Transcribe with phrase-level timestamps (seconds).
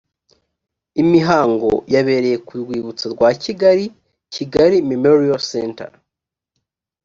[1.01, 3.85] imihango yabereye ku rwibutso rwa kigali
[4.33, 5.95] kigali memorial centre